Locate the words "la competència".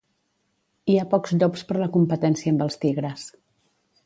1.83-2.55